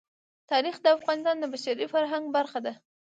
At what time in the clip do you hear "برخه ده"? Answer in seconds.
2.37-2.73